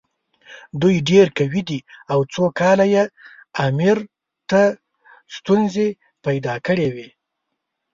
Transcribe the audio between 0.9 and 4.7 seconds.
ډېر قوي دي او څو کاله یې امیر ته